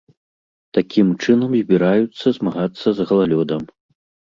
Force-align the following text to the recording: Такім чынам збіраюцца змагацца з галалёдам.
Такім 0.77 1.07
чынам 1.23 1.51
збіраюцца 1.61 2.27
змагацца 2.39 2.87
з 3.03 3.09
галалёдам. 3.13 3.71